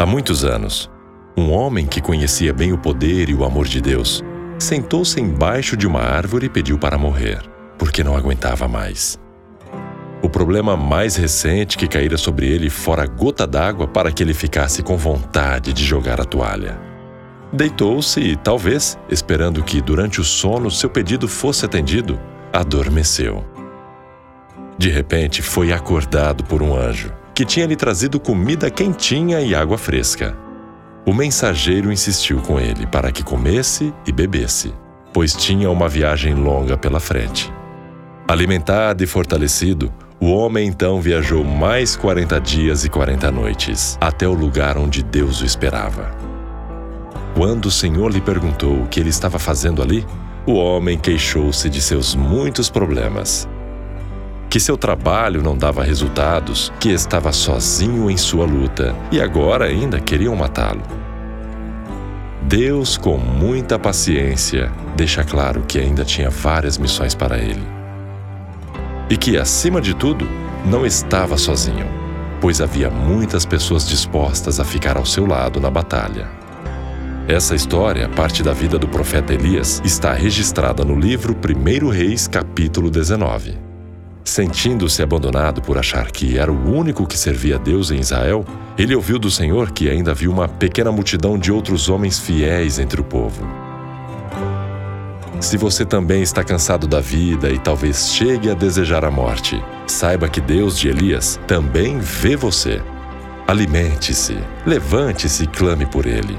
[0.00, 0.90] Há muitos anos,
[1.36, 4.24] um homem que conhecia bem o poder e o amor de Deus
[4.58, 7.42] sentou-se embaixo de uma árvore e pediu para morrer,
[7.76, 9.20] porque não aguentava mais.
[10.22, 14.32] O problema mais recente que caíra sobre ele fora a gota d'água para que ele
[14.32, 16.80] ficasse com vontade de jogar a toalha.
[17.52, 22.18] Deitou-se e, talvez, esperando que durante o sono seu pedido fosse atendido,
[22.50, 23.44] adormeceu.
[24.78, 29.78] De repente, foi acordado por um anjo que tinha lhe trazido comida quentinha e água
[29.78, 30.36] fresca.
[31.06, 34.74] O mensageiro insistiu com ele para que comesse e bebesse,
[35.10, 37.50] pois tinha uma viagem longa pela frente.
[38.28, 39.90] Alimentado e fortalecido,
[40.20, 45.40] o homem então viajou mais 40 dias e 40 noites, até o lugar onde Deus
[45.40, 46.10] o esperava.
[47.34, 50.06] Quando o Senhor lhe perguntou o que ele estava fazendo ali,
[50.44, 53.48] o homem queixou-se de seus muitos problemas
[54.50, 60.00] que seu trabalho não dava resultados, que estava sozinho em sua luta e agora ainda
[60.00, 60.82] queriam matá-lo.
[62.42, 67.62] Deus, com muita paciência, deixa claro que ainda tinha várias missões para ele.
[69.08, 70.28] E que, acima de tudo,
[70.66, 71.86] não estava sozinho,
[72.40, 76.28] pois havia muitas pessoas dispostas a ficar ao seu lado na batalha.
[77.28, 82.90] Essa história, parte da vida do profeta Elias, está registrada no livro 1 Reis, capítulo
[82.90, 83.69] 19.
[84.24, 88.44] Sentindo-se abandonado por achar que era o único que servia a Deus em Israel,
[88.76, 93.00] ele ouviu do Senhor que ainda havia uma pequena multidão de outros homens fiéis entre
[93.00, 93.46] o povo.
[95.40, 100.28] Se você também está cansado da vida e talvez chegue a desejar a morte, saiba
[100.28, 102.82] que Deus de Elias também vê você.
[103.48, 106.38] Alimente-se, levante-se e clame por ele.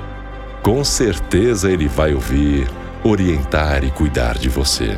[0.61, 2.69] Com certeza ele vai ouvir,
[3.03, 4.97] orientar e cuidar de você.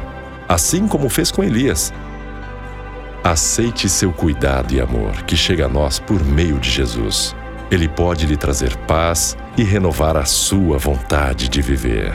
[0.50, 1.94] Assim como fez com Elias,
[3.24, 7.34] Aceite seu cuidado e amor, que chega a nós por meio de Jesus.
[7.72, 12.12] Ele pode lhe trazer paz e renovar a sua vontade de viver.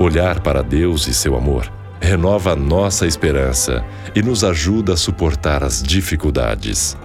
[0.00, 3.84] Olhar para Deus e seu amor renova nossa esperança
[4.16, 6.96] e nos ajuda a suportar as dificuldades.